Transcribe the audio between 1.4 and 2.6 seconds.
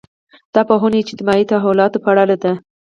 تحولاتو په اړه دي.